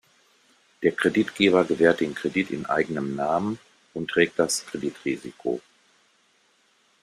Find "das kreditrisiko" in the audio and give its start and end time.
4.39-5.61